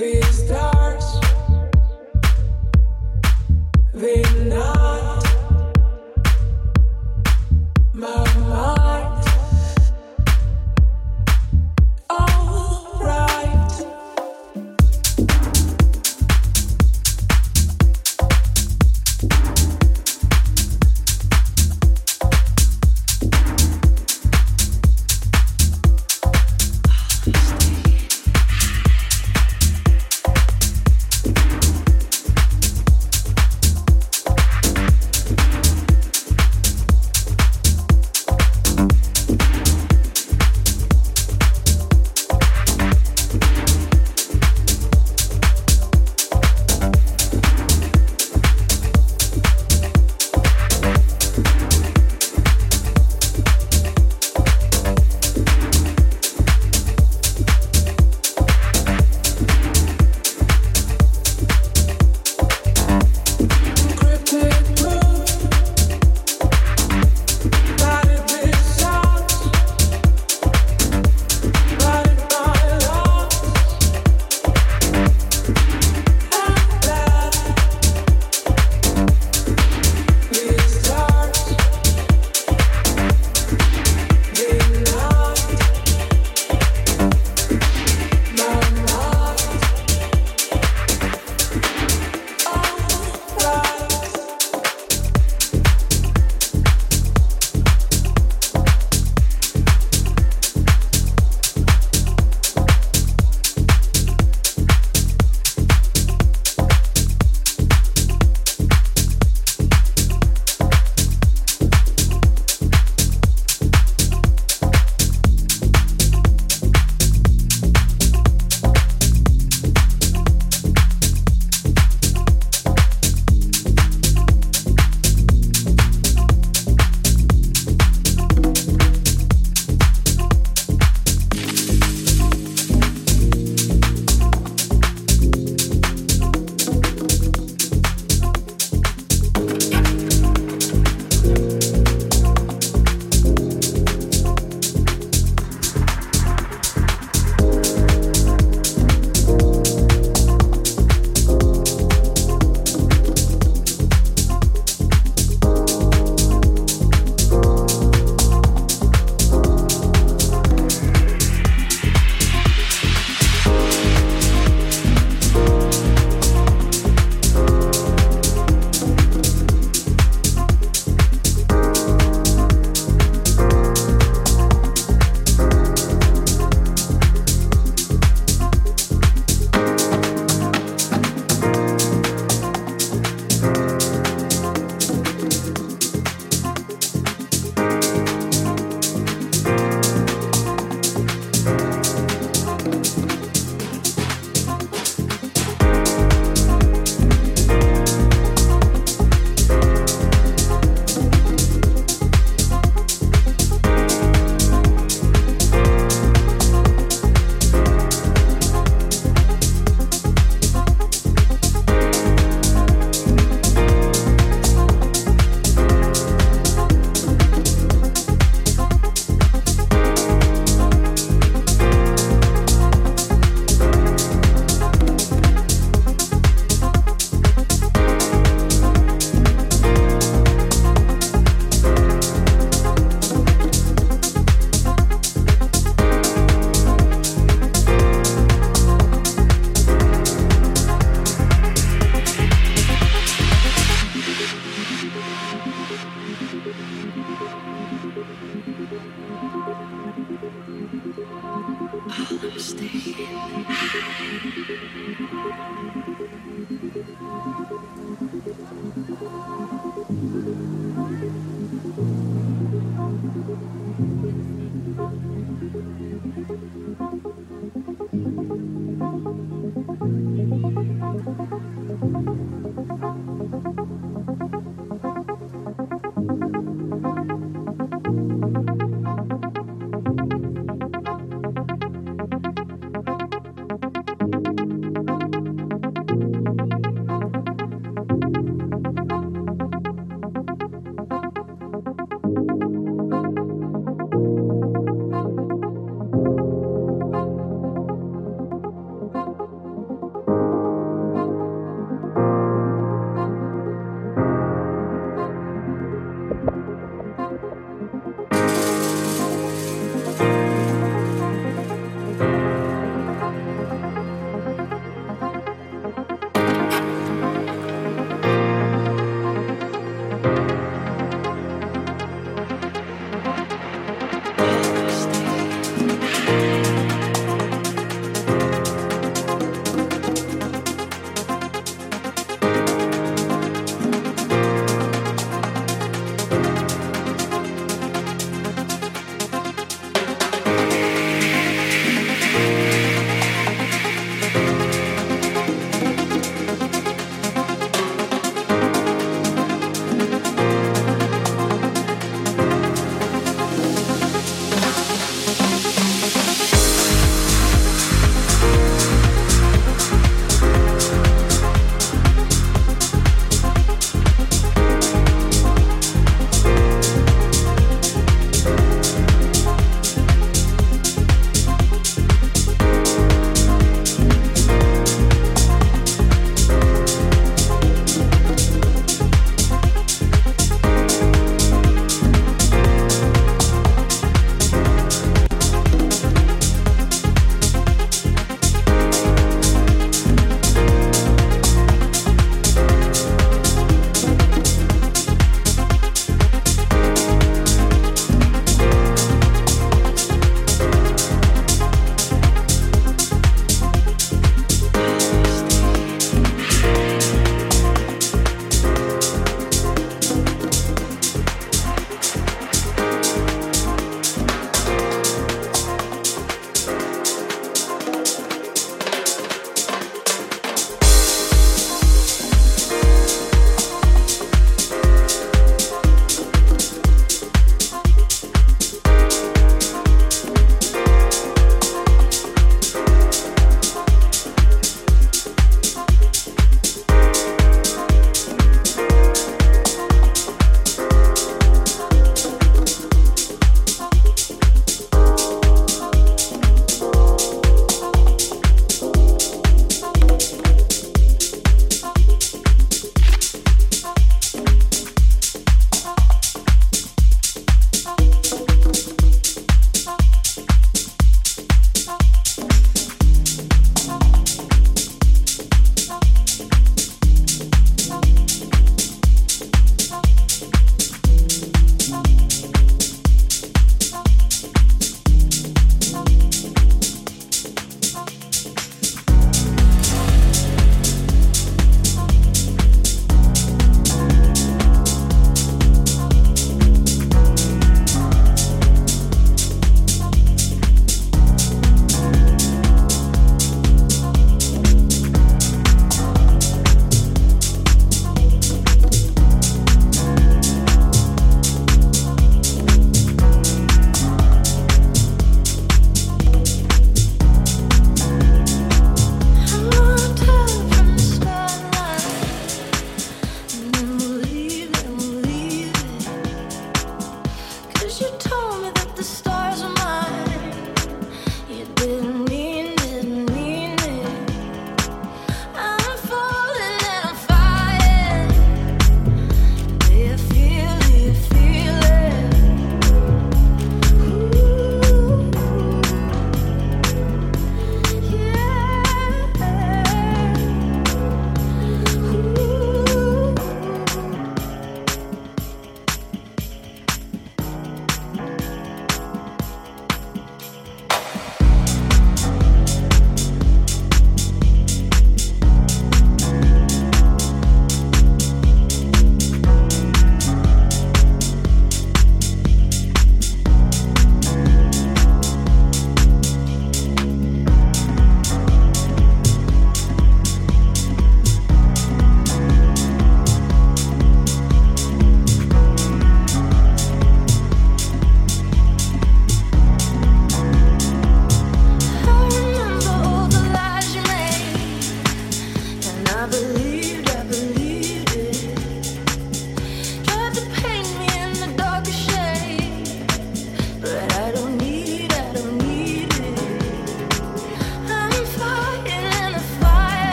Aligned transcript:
me. 0.00 0.29